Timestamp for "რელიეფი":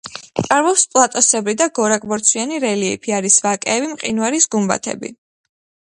2.65-3.15